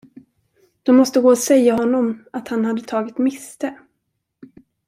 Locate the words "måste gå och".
0.95-1.37